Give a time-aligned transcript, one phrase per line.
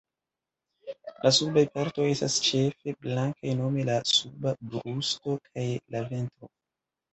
[1.25, 6.53] La subaj partoj estas ĉefe blankaj nome la suba brusto kaj la ventro.